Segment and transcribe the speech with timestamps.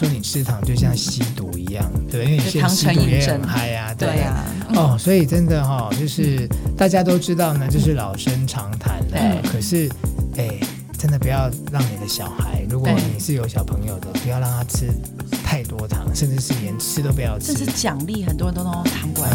[0.00, 4.42] 说你吃糖就像吸毒一样，对，因为你现在吸毒也很嗨呀，对呀，
[4.74, 9.42] 哦，所以真的哈，就是大家都知道呢，就是老生常谈了。
[9.52, 9.90] 可是，
[10.38, 10.58] 哎，
[10.96, 14.90] 真的不要让你的小孩，如果你是有小朋友的，不要让他吃
[15.44, 17.52] 太多糖，甚至是连吃都不要吃。
[17.52, 19.26] 这是奖励，很多人都弄糖果。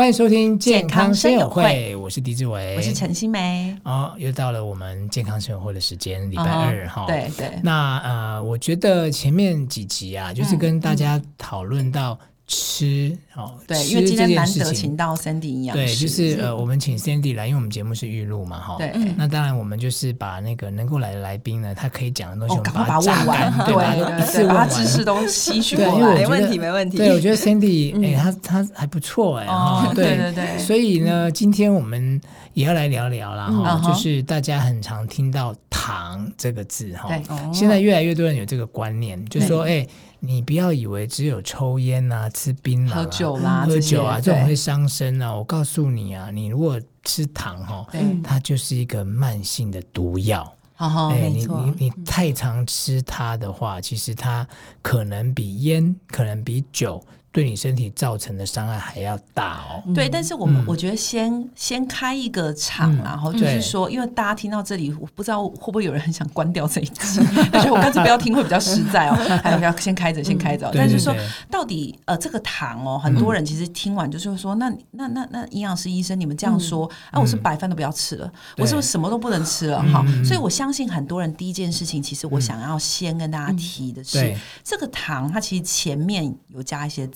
[0.00, 3.76] 欢迎收听健康生友会，我是狄志伟，我是陈心梅。
[3.82, 7.04] 哦，又到了我们健康生友会的时间，礼拜二哈。
[7.06, 7.50] 对对。
[7.62, 12.18] 那呃，我觉得前面几集啊，就是跟大家讨论到。
[12.50, 26.96] 吃哦，对，因为今天难得请到 Sandy 营养师，对，就是呃，我们请 Sandy 来，因为我们节目是预录嘛，哈，对，那当然我们就是把那个能够来的来宾呢，他可以讲的东西，我们把它问完，对，一次问完，知识都吸取过来，没问题，没问题。
[26.96, 32.20] 对，我觉得 Sandy， 哎，他他还不错，哎，哈，对对对，所以呢，今天我们
[32.54, 37.08] 也要来聊聊啦，哈，就是大家很常听到糖这个字，哈，
[37.52, 39.86] 现在越来越多人有这个观念，就是说，哎。
[40.22, 45.34] 你不要以为只有抽烟呐、啊、吃槟榔、啊、喝酒啦、喝酒啊这种会伤身啊！
[45.34, 47.86] 我告诉你啊，你如果吃糖哈，
[48.22, 50.46] 它就是一个慢性的毒药。
[50.76, 54.46] 哎，你你你太常吃它的话，其实它
[54.82, 57.02] 可能比烟，可能比酒。
[57.32, 59.82] 对你身体造成的伤害还要大哦。
[59.94, 67.20] 对，但是我们我觉得先先开一个场，然后就是说，因为大家听到这里，我不知道会不会有人很想关掉这一集，
[67.54, 69.14] 而且我干脆不要听会比较实在哦。
[69.44, 70.68] 还有要先开着，先开着。
[70.74, 71.14] 但是说
[71.48, 79.80] 到底，呃，这个糖哦，很多人其实听完就是说，那那那那营养师医生，你们这样说，啊，我是白饭都不要吃了，我是不是什么都不能吃了？
[79.92, 87.08] 哈，所以我相信很多人第一件事情，其实我想要先跟大家提的是，这个糖它其实前面有加一些。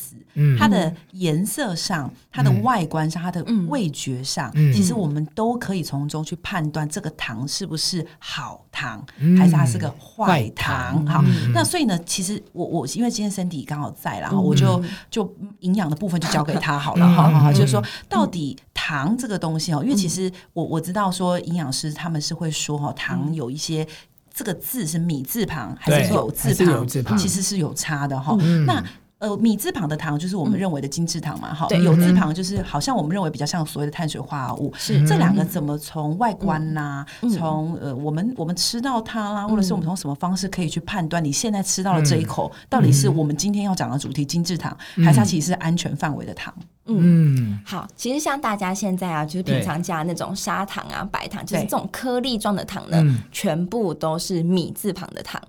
[0.58, 9.04] 它的颜色上、它的外观上、它的味觉上，其实我们都可以从中去判断这个糖是不是好糖，
[9.38, 11.06] 还是它是个坏糖。
[11.06, 17.06] 好，那所以呢，其实我我因为今天 Sandy 刚好在，然后我就就营养的部分就交给他好了。
[17.08, 23.86] 好好好，就是说到底糖这个东西哦，因为其实我我知道说营养师他们是会说哈，糖有一些
[24.32, 28.36] 这个字是米字旁还是有字旁，其实是有差的哈。
[28.66, 28.82] 那
[29.18, 31.82] 呃，米字旁的糖就是我们认为的精制糖嘛，哈、嗯。
[31.82, 34.72] 有字旁就是好像我们认为比较像所谓的碳水化合物。
[34.76, 46.52] 是这两个怎么从外观呐、啊，从、嗯、呃我们我们吃到它啦，或者是我们从什么方式可以去判断你现在吃到了这一口，嗯、到底是我们今天要讲的主题精制糖，嗯、还是它其实是安全范围的糖？
[46.86, 53.02] 嗯，好，其实像大家现在啊，就是平常加那种砂糖啊、白糖，就是这种颗粒状的糖呢，
[53.32, 55.40] 全部都是米字旁的糖，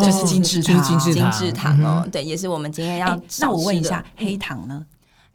[0.00, 3.20] 就是精制糖，精制糖哦，对，也是我们今天要。
[3.40, 4.86] 那我问一下，黑糖呢？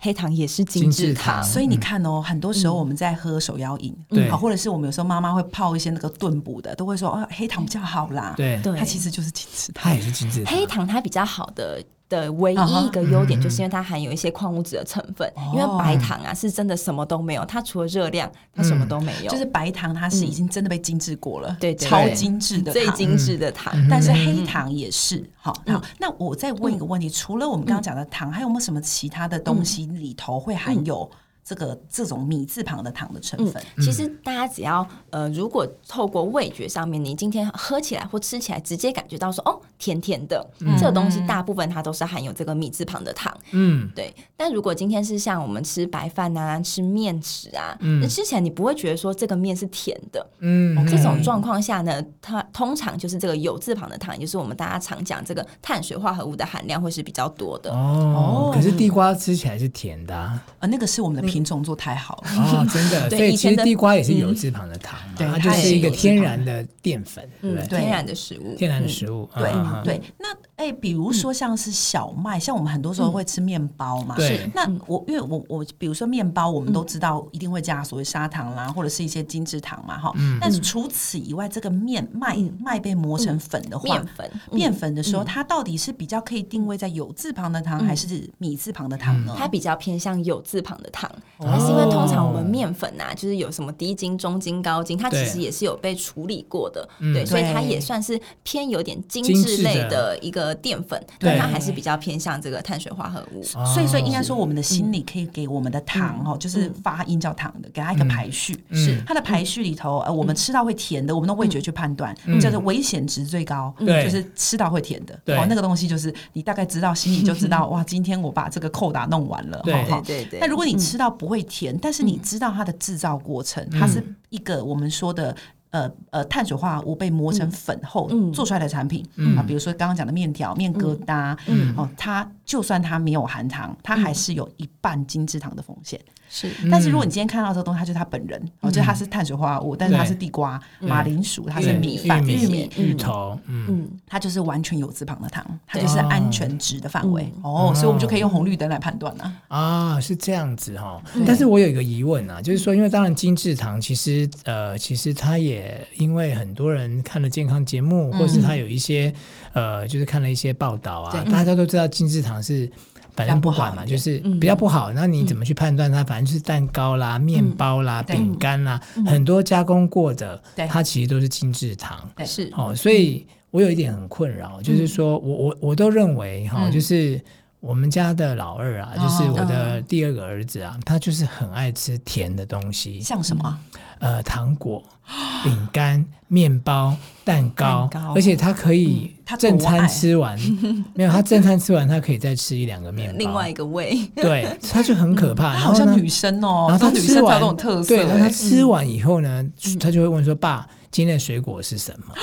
[0.01, 3.93] 黑糖也是精制糖，所以你看哦，很多时候我们在喝手摇饮，
[4.29, 8.33] 好，或者是我们有时候妈妈会泡一些那个炖补的，都会说，哦，黑糖比较好啦。
[8.37, 10.55] 对，它其实就是精制糖，它也是精制糖。
[10.55, 11.83] 黑糖它比较好的。
[12.09, 19.31] 的唯一一个优点就是因为它含有一些矿物质的成分，因为白糖啊是真的什么都没有，它除了热量，它什么都没有。
[19.31, 23.73] 就是白糖它是已经真的被精致过了，对，超精致的、最精致的糖。
[23.89, 25.81] 但是黑糖也是，好，好。
[25.99, 31.09] 那我再问一个问题，除了我们刚刚讲的糖，还有没有什么其他的东西里头会含有？
[31.49, 43.35] 这个这种米字旁的糖的成分，嗯、其实大家只要呃，如果透过味觉上面，你今天喝起来或吃起来，直接感觉到说哦，甜甜的，嗯、这个东西大部分它都是含有这个米字旁的糖。
[43.49, 44.13] 嗯，对。
[44.37, 50.23] 但如果今天是像我们吃白饭啊，吃面食啊，那、嗯、吃起来你不会觉得说这个面是甜的。
[50.41, 57.71] 嗯，这种状况下呢，它通常就是这个有字旁的糖，也就是我们大家常讲这个碳水化合物的含量会是比较多的。
[57.71, 63.09] 哦，可是地瓜吃起来是甜的啊，啊那个是我们的品种做太好了哦，真的。
[63.15, 67.27] 所以其实地瓜也是酉字旁的糖嘛，它就是一个天然的淀粉？
[67.69, 69.29] 天然的食物，天然的食物。
[69.35, 69.53] 对
[69.85, 70.01] 对。
[70.17, 74.15] 那哎，比如说像是小麦，像我们很多时候会吃面包嘛。
[74.17, 74.51] 对。
[74.53, 80.13] 那我因为我我比如说面包，我们都知道一定会加所谓砂糖啦，或者是一些精制糖嘛，哈。
[80.41, 89.33] 但是除此以外，这个面麦麦被磨成粉的话，面粉面粉的时候，它到底是比较可以定位在有字旁的糖，还是米字旁的糖呢？
[89.37, 91.09] 它比较偏向有字旁的糖。
[91.39, 103.43] 但是因为通常我们面粉呐，就是有什么低筋、中筋、高筋，它其实也是有被处理过的，对，所以它也算是偏有点精致类的一个淀粉，但它还是比较偏向这个碳水化合物。
[103.43, 109.01] 所以，所以应该说，我们的心理可以给我们的糖哦，就是发音叫糖的，给它一个排序，是。
[109.05, 120.39] 它的排序里头，呃，我们吃到会甜的，我们的味觉去判断，叫做危险值最高，就是吃到会甜的，哦，那个东西就是你大概知道，心里就知道， 哇，今天我把这个扣打弄完了，对对对。
[120.39, 125.35] 那如果你吃到不会甜，但是你知道它的制造过程，它是一个我们说的
[125.71, 129.05] 呃呃碳水化合物被磨成粉后做出来的产品。
[129.37, 131.37] 啊，比如说刚刚讲的面条、面疙瘩，
[131.75, 135.99] 哦，它就算它没有含糖，它还是有一半精制糖的风险。
[136.29, 147.33] 是，但是如果你今天看到这个东西，它就是它本人，我觉得它是碳水化合物，但是它是地瓜、马铃薯，它是米饭、玉米、芋头，嗯，它就是完全有脂肪的糖，它就是安全值的范围。
[147.41, 149.33] 哦，所以我们就可以用红绿灯来判断了。
[149.47, 151.01] 啊，是这样子哈。
[151.25, 159.11] 但是我有一个疑问啊，就是说，因为当然精制糖其实呃，其实它也因为很多人看了健康节目，或是它有一些
[159.53, 162.69] 呃，就是看了一些报道啊，大家都知道精制糖是。
[163.15, 164.91] 反正不管嘛，就是比较不好。
[164.93, 166.03] 那你怎么去判断它？
[166.03, 172.09] 反正就是蛋糕啦、面包啦、饼干啦，很多加工过的，它其实都是精制糖。
[172.25, 177.19] 是哦，所以我有一点很困扰，就是说我我我都认为哈，就是
[177.59, 183.59] 我们家的老二啊，就是我的第二个儿子啊，他就是很爱吃甜的东西，像什么？
[183.99, 184.81] 呃，糖果、
[185.43, 186.95] 饼干、面包、
[187.25, 190.39] 蛋糕，而且他可以正餐吃完，
[190.95, 193.17] 没有他正餐吃完，他可以再吃一两个面包。
[193.17, 195.51] 另外一个胃，对，他就很可怕。
[195.51, 199.45] 好像女生哦，然后他吃完这种特色，对，他吃完以后呢，
[199.81, 202.13] 他就会问说：“爸，今天的水果是什么？”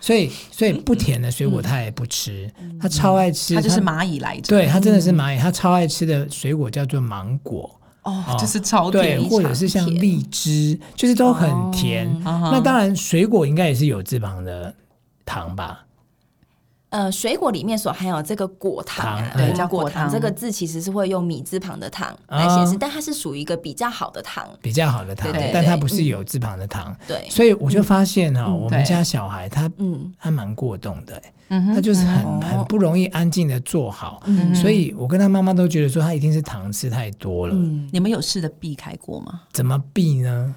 [0.00, 2.50] 所以，所以不甜的水果他也不吃，
[2.80, 3.54] 他超爱吃。
[3.54, 7.80] 他就是蚂蚁来着，对，他真的是蚂蚁，他超爱吃的水果叫做芒果。
[8.02, 12.06] 哦，就是超甜，对，或者是像荔枝，就是都很甜。
[12.22, 14.74] 那当然，水果应该也是有脂肪的
[15.24, 15.86] 糖吧？
[16.94, 20.08] 呃，水果里面所含有这个果糖，对，叫果糖。
[20.08, 26.96] 这个字其实是会用米字旁的糖来显示，但它是属于一个比较好的糖，比较好的糖，但它不是有字旁的糖。
[27.08, 30.12] 对，所以我就发现哈，我们家小孩他嗯。
[30.16, 34.22] 还蛮过动的，他就是很很不容易安静的坐好，
[34.54, 37.54] 所以我跟他妈妈都觉得说他一定是糖吃太多了。
[37.90, 39.40] 你们有试着避开过吗？
[39.52, 40.54] 怎么避呢？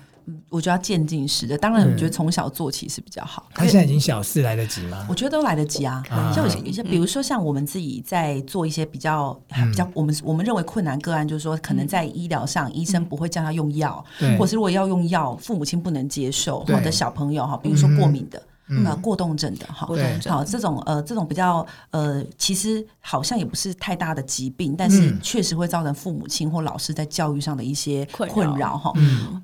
[0.49, 3.47] 我觉得要渐进式的，当然，我觉得从小做起是比较好。
[3.53, 5.05] 他现在已经小四，来得及吗？
[5.09, 6.03] 我觉得都来得及啊。
[6.33, 14.03] 像有些，比如说像我们自己在做一些比较比较，我们我们认为困难个案，就是说可能在医疗上，医生不会叫他用药，
[14.37, 18.41] 或是如果要用药，父母亲不能接受，或者小朋友哈，比如说过敏的。
[18.85, 19.87] 呃，过动症的哈，
[20.27, 28.91] 好这种呃，这种比较呃，其实好像也不是太大的疾病，但是确实会造成父母亲或老师在教育上的一些困扰哈。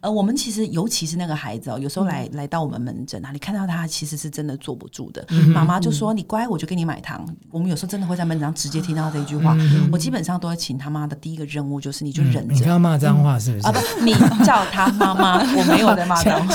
[0.02, 5.26] 呃，我们其实尤其是那个孩子哦，有时候来来到我们门诊啊，你看到他其实是真的坐不住的。
[5.54, 9.56] 妈妈就说：“你乖，我就给你买糖。”我们有时候真的会在门诊上直接听到这一句话。
[9.92, 12.54] 我基本上都会请他妈的第一个任务就是，你就忍着。
[12.54, 13.68] 你要骂脏话是不是？
[13.68, 16.54] 啊不，你叫他妈妈，我没有在骂脏话。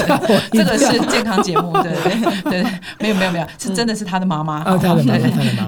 [0.50, 1.99] 这个是健康节目对。
[2.02, 2.62] 对对，
[2.98, 4.62] 没有没有没有，是真的是他的妈妈。
[4.64, 5.18] 他的妈妈，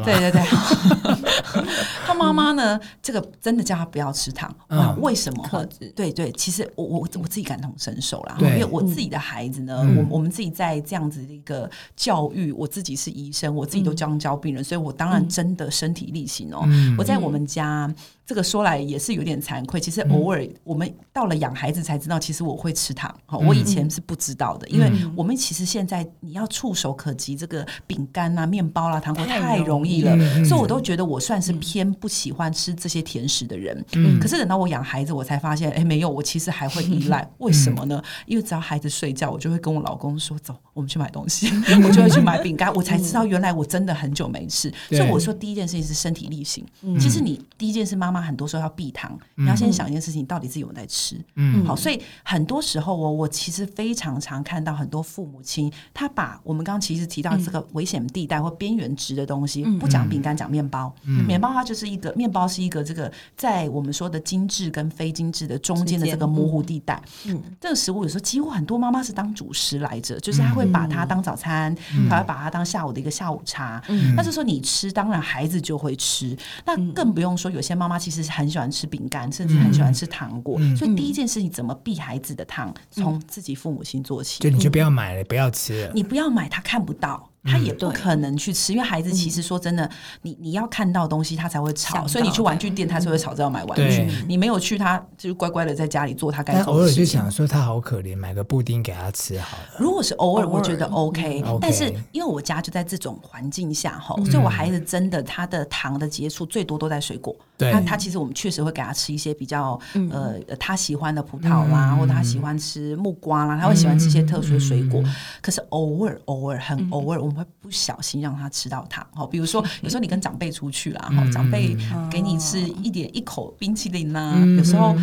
[0.05, 0.43] 对对对。
[2.07, 4.55] 他妈妈呢，这个真的叫他不要吃糖。
[5.01, 5.67] 为什么？
[5.95, 8.37] 对对，其实我我我自己感同身受啦。
[8.41, 16.67] 因为我自己的孩子呢，我我们自己在这样子的一个教育，我自己是医生，我自己都这样教病人，所以我当然真的身体力行哦。
[16.99, 17.93] 我在我们家。
[18.25, 23.13] 这个说来也是有点惭愧，其实偶尔我们到了养孩子才知道，其实我会吃糖。
[23.27, 33.85] 我以前是不知道的，因为我们其实现在你要触手可及这个饼干啊、面包啦、糖果太容易了，所以我都觉得我算是偏不喜欢吃这些甜食的人。
[34.21, 37.29] 可是等到我养孩子，我才发现，哎，没有，我其实还会依赖。
[37.39, 38.01] 为什么呢？
[38.27, 41.49] 因为只要孩子睡觉，我就会跟我老公说：“走，我们去买东西。”
[41.85, 44.73] 我就会去买饼干，我才知道原来我真的很久没吃。
[44.89, 46.65] 所以我说第一件事情是身体力行。
[47.01, 51.17] 其实你第一件事，妈妈很多时候要避糖，你要先想一件事情，到底自己有没有在吃？
[51.37, 60.95] 嗯，好，所以很多时候我我其实非常常看到很多父母亲，他把我们刚刚其实提到这个危险地带或边缘值的东西，不讲饼干，讲面包。
[61.27, 67.03] 面包它就是一个面包是一个这个在我们说的精致跟非精致的中间的这个模糊地带。
[67.27, 71.75] 嗯，这个食物有时候几乎很多妈妈是当主食来着，就是她会把它当早餐，
[72.09, 73.83] 他会把它当下午的一个下午茶。
[73.89, 76.37] 嗯，那就说你吃，当然孩子就会吃。
[76.65, 84.41] 那更不用说有些妈妈其实很喜欢吃饼干，甚至很喜欢吃糖果，嗯、所以第一件事情怎么避孩子的糖，从、嗯、自己父母亲做起。
[84.43, 85.93] 就你就不要买了，不要吃了。
[85.95, 87.32] 你不要买，他看不到。
[87.45, 89.89] 他也不可能去吃，因为孩子其实说真的，
[90.23, 92.07] 你你要看到东西，他才会吵。
[92.07, 94.07] 所以你去玩具店，他才会吵着要买玩具。
[94.29, 97.03] 你没有去，他就乖乖的在家里做他该做的事情。
[97.03, 99.65] 偶尔就想说他好可怜，买个布丁给他吃好了。
[99.77, 101.43] 如果是偶尔，我觉得 OK。
[101.61, 107.35] 但是因为我家就在这种环境下哈，所以我孩子真的他的糖的接触最多都在水果。
[107.59, 109.79] 他他其实我们确实会给他吃一些比较
[110.11, 115.03] 呃他喜欢的葡萄啦，或者他喜欢吃木瓜啦，他会喜欢吃一些特殊的水果。
[115.41, 117.32] 可是偶尔偶尔很偶尔我。
[117.33, 119.07] 们会不小心让他吃到糖。
[119.15, 121.77] 哦，比如说有时候你跟长辈出去啦，哈，长辈
[122.11, 124.95] 给你吃一点一口冰淇淋啦，有时候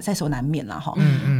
[0.00, 0.94] 在所难免啦，哈。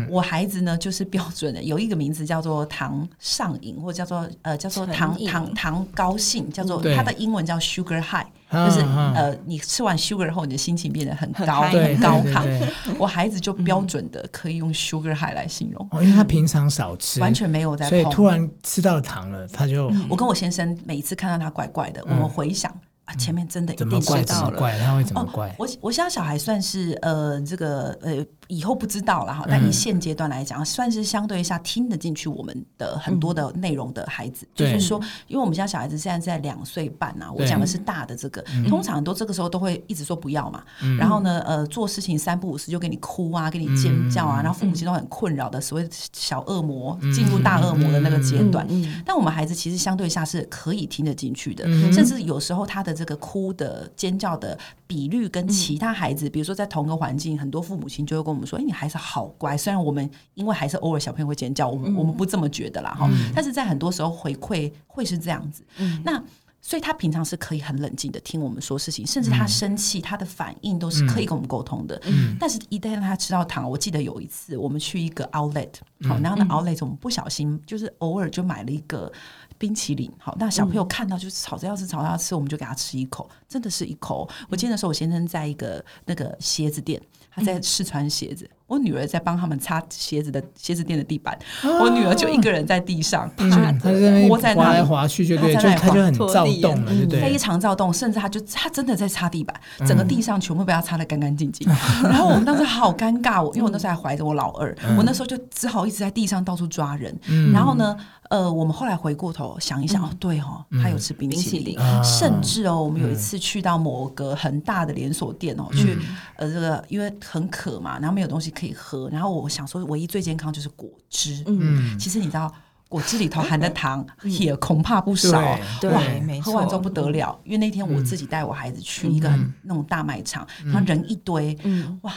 [0.09, 8.27] 我孩子呢就是标准的，有一个名字叫做糖上瘾，或者叫做呃叫做糖糖糖高兴，叫做它的英文叫 sugar high。
[8.51, 8.81] 就是
[9.15, 12.71] 呃，你吃完 sugar 后，你的心情变得很高很高亢。
[12.99, 19.93] 我孩子就标准的可以用 sugar high 来形容，因为他平常少吃，完全没有在，所以突然吃到糖了，他就。
[20.09, 22.71] 我跟我先生每一次看到他怪怪的，我们回想
[23.05, 25.55] 啊，前面真的一定怪到了，怪他会怎么怪？
[25.59, 28.25] 我我想小孩算是呃，这个呃。
[28.49, 34.47] 以后不知道了哈，但以现阶段来讲，算是相对一下听得进去我们的很多的内容的孩子。
[34.55, 40.63] 就是说，因为我们家小孩子现在在两岁半啊，我讲的是大的这个，通常很多这个时候都会一直说不要嘛。
[40.99, 48.67] 然后呢，呃，做事情三不五时就给你哭啊，给你尖叫啊，然后父母亲都很困扰的，所谓小恶魔进入大恶魔的那个阶段。
[49.05, 63.09] 但我们孩子其实相对下是可以听得进去的，甚至有时候他的这个哭的尖叫的比率跟其他孩子，比如说在同个环境，很多父母亲就会跟我们说：“哎，你孩子好乖。”虽然我们因为还是偶尔小朋友会尖叫，我们我们不这么觉得啦哈。
[63.35, 65.65] 但是在很多时候回馈会是这样子。
[66.05, 66.23] 那
[66.61, 71.99] 所以他平常是可以很冷静的听我们说事情，甚至他生气，他的反应都是可以跟我们沟通的。
[72.39, 75.71] 但是，一旦让他吃到糖，我记得有一次我们去一个 outlet，
[76.03, 79.11] 好，然后那 outlet 我们不小心就是偶尔就买了一个
[79.57, 84.29] 冰淇淋，好，那小朋友看到就是吵着要吃，吵着要吃，我们就给他吃一口，真的是一口。
[84.49, 87.01] 我记得那时候我先生在一个那个鞋子店。
[87.45, 91.37] 在试穿鞋子，我女儿在帮他们擦鞋子的鞋子店的地板，
[91.81, 97.21] 我女儿就一个人在地上，趴着，窝在那滑来滑去，就对，就她就很躁动了，对不对？
[97.21, 101.67] 非常躁动，甚至她就她真的在擦地板，整个地上全部被她擦的干干净净。
[102.05, 107.19] 然后我们当时好尴尬，我因为我那时候还怀着我老二，我那时候就只好一直在地上到处抓人。
[107.55, 107.97] 然后呢，
[108.29, 115.97] 呃，我们后来回过头想一想，哦，对哦，他有吃冰淇淋，甚至哦，我们有一次去到某个很大的连锁店哦，去
[116.37, 117.11] 呃这个因为。
[117.25, 121.45] 很渴嘛，然后没有东西可以喝，然后我想说，唯一最健康就是果汁。
[121.47, 122.53] 嗯，其实你知道，
[122.89, 125.41] 果汁里头含的糖也恐怕不少。
[125.81, 129.31] 对，喝完之后不得了，因为那天我自己带我孩子去一个
[129.63, 131.57] 那种大卖场，然后人一堆，
[132.03, 132.13] 哇，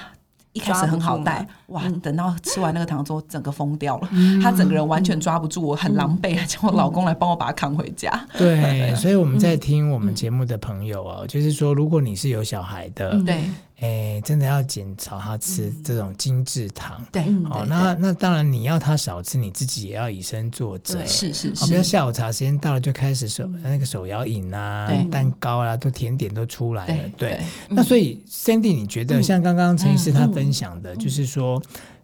[0.53, 4.09] 一开始很好带，哇，等到吃完那个糖之后，整个疯掉了，
[4.41, 8.09] 他整个人完全抓不住，我很狼狈，还叫我老公来帮我把他扛回家。
[8.37, 13.43] 对， 所以我们在听我们节目的朋友哦，就是说，如果你是有小孩的，对。
[13.81, 17.03] 哎，真的要减少他吃这种精致糖。
[17.11, 21.05] 对，哦，那那当然你要他少吃，你自己也要以身作则。
[21.05, 27.09] 是是是，不要下午茶时间到了就开始手那个手摇饮啊、蛋糕啊，都甜点都出来了。
[27.17, 31.61] 对，那所以 Sandy，你觉得像刚刚陈医师他分享的，就是说。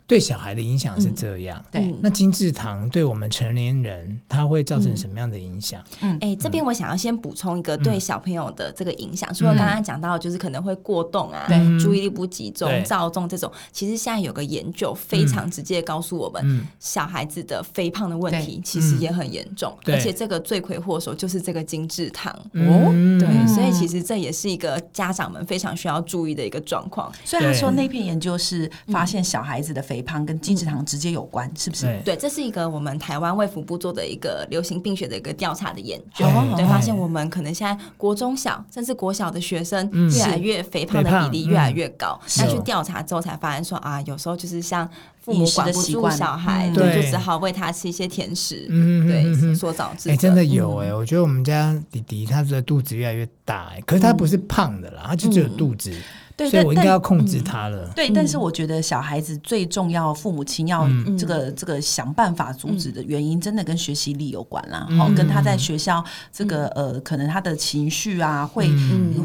[0.07, 1.93] 对小孩的影响是这样，对。
[2.01, 5.83] 那精致糖对我们成年人，它会造成什么样的影响？
[5.99, 13.51] 嗯，哎，这边我想要先补充一个对小朋友的这个影响，除了刚刚讲到，就是可能会过动啊，对，注意力不集中、躁动这种。
[13.73, 23.19] 其实现在有个研究非常直接告诉我们，小孩子的肥胖的问题其实也很严重，而且这个罪魁祸首就是这个精致糖哦。
[23.19, 27.11] 对，所以其实这也是一个家长们非常需要注意的一个状况。
[27.25, 29.96] 所以他说那篇研究是发现小孩子的肥。
[29.97, 31.99] 肥胖跟精致糖直接有关，是不是？
[32.05, 36.23] 对，这是一个我们台湾卫福部做的一个流行病学的一个调查的研究，
[36.55, 42.19] 对，发现我们可能现在国中小甚至国小的学生越来越肥胖的比例越来越高。
[42.37, 44.87] 那去调查之后才发现说啊，有时候就是像
[45.19, 50.11] 父母管不住小孩，对，就只好喂他吃一些甜食，对，所导致。
[50.11, 55.91] 哎，真的有哎，我觉得我们家弟弟他的肚子越来越大，哎，可是他不是胖的啦，他就只有肚子。
[56.37, 57.91] 对，所以我应该要控制他了。
[57.95, 64.87] 对，但是我觉得小孩子最重要，父母亲要这个这个想办法阻止的原因，真的跟学习力有关啦。
[64.95, 68.69] 好，跟他在学校这个呃，可能他的情绪啊，会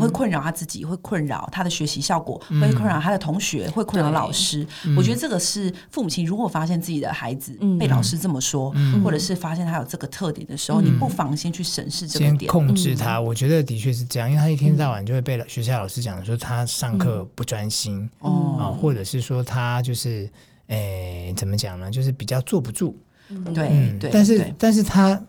[0.01, 4.67] 会困扰他自己，会困扰他的学习效果，会困扰他的同学，会困扰老师。
[4.97, 13.21] 我觉得这个是父母亲如果发现自己的孩子被老师这么说，或者是发现他有这个特点的时候，你不妨先去审视这个点，控制他。
[13.21, 16.99] 我觉得的确是这样，因为他一天到晚就会被学校老师讲说他上。
[17.03, 20.31] 课不专心哦，啊，或者是说他就是，
[20.69, 21.91] 诶，怎么讲呢？
[21.91, 22.95] 就是比较坐不住，
[23.55, 25.21] 对，嗯但是但是他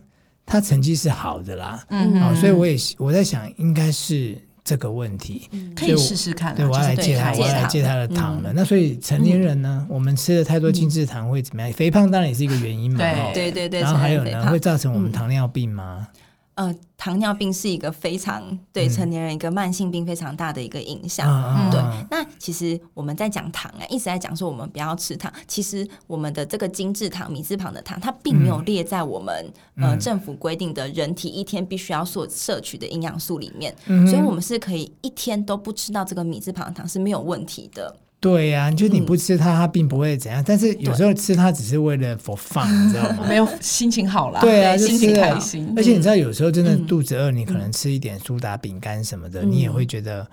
[0.46, 6.56] 他成绩是好的啦，嗯，啊，所以我也我在想，应该是这个问题，可以试试看。
[6.56, 8.54] 对，我要来戒他，我要来戒他的糖了。
[8.54, 11.72] 那所以成年人呢，我们吃了太多精致糖会怎么样？
[11.74, 12.98] 肥胖当然也是一个原因嘛，
[13.34, 13.82] 对对对。
[13.82, 16.08] 然后还有呢，会造成我们糖尿病吗？
[16.56, 21.28] 呃，糖尿病是一个非常对成年人一个慢性病非常大的一个影响。
[21.28, 21.82] 嗯、对，
[22.12, 25.34] 那其实我们在讲糖啊，一直在讲说我们不要吃糖。
[25.48, 33.76] 其实我们的这个精制糖、米字旁的糖，它并没有列在我们、嗯、呃政府规定的人体一天必须要所摄取的营养素里面。
[33.88, 37.96] 嗯、所以，我们是可以一天都不吃到这个米字旁的糖是没有问题的。
[38.24, 40.42] 对呀、啊，就你不吃它，它并不会怎样。
[40.48, 43.26] 但是有时候吃它只是为了 for fun，你知道吗？
[43.28, 45.74] 没有心情好了，对啊，心情开心。
[45.76, 50.26] 而且你知道，有时候真的肚子饿，你可能吃一点苏打饼干什么的，你也会觉得。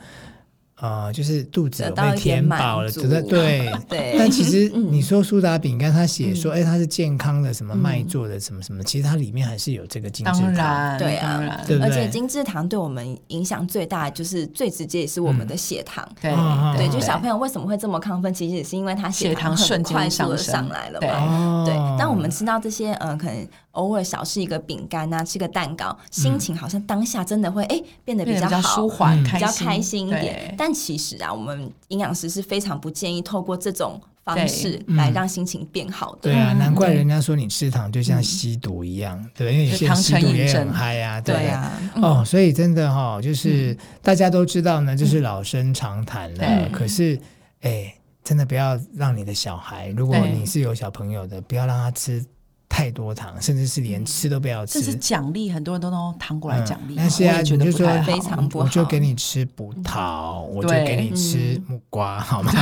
[0.80, 4.14] 呃，就是肚子有被填饱了，觉得对 对。
[4.18, 10.54] 但其实你说苏打饼干，他写说，哎，它是健康的，什么麦做的，什么什么，其实它里面还是有这个精制糖。
[10.54, 16.06] 当然，对啊，对，而且精制糖对我们影响最大，就是最直接也是我们的血糖。
[16.20, 16.32] 对
[16.76, 21.64] 对，就小朋友为什么会这么亢奋，其实也是因为他血糖很快速的上来了嘛。
[21.66, 23.46] 对，当我们吃到这些，嗯，可能。
[23.73, 30.55] 偶尔少吃一个饼干啊，吃个蛋糕，心情好像当下真的会哎变得比较好，舒缓，比较开心一点。
[30.59, 36.19] 但其实啊，我们营养师是非常不建议透过这种方式来让心情变好的。
[36.23, 41.73] 对啊，难怪人家说你吃糖就像吸毒一样，对，因为有些吸毒也很嗨啊，对啊。
[41.97, 46.69] 哦，所以真的哈，就是大家都知道呢，就是老生常谈了。
[46.71, 47.17] 可是
[47.61, 52.25] 哎，真的不要让你的小孩，如果你是有小朋友的，不要让他吃。
[52.73, 54.81] 太多糖，甚至是连吃都不要吃。
[54.81, 56.95] 这是奖励，很多人都用糖果来奖励。
[56.97, 62.53] 但是啊，你就说非常不好，我就给你吃葡萄，我就给你吃木瓜，好吗？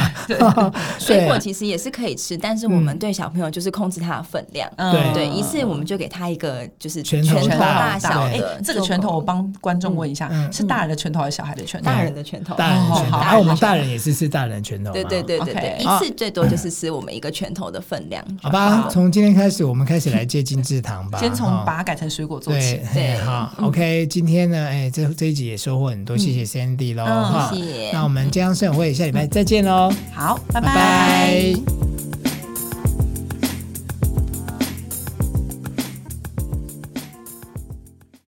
[0.99, 4.69] 水果其实也是可以吃，但是我们对小朋友就是控制它的分量。
[4.77, 8.61] 对对，一次我们就给他一个就是拳头大小的。
[8.65, 11.87] 这个拳头我帮观众问一下，是大人的拳头还是小孩的拳头？
[11.87, 12.55] 大人的拳头。
[12.55, 13.21] 大人的拳头。
[13.21, 14.91] 然后我们大人也是吃大人拳头。
[14.91, 18.25] 对对对对对，一次最多就是吃我们一个拳头的分量。
[18.41, 19.98] 好吧，从今天开始我们开。
[19.99, 22.81] 开始来戒精制糖吧， 先从把它改成水果做起。
[22.95, 24.07] 对，好，OK。
[24.07, 27.53] 今天呢，哎，这这一集也收获很多，谢谢 Sandy 喽，哈，
[27.93, 32.08] 那我们健康生活会下礼拜再见喽，好，拜拜。